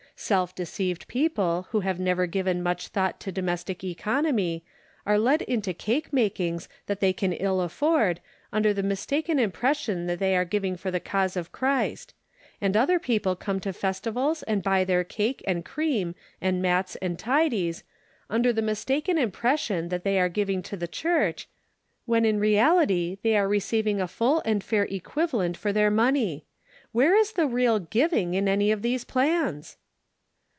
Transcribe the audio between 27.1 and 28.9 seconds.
is the real giviny in any of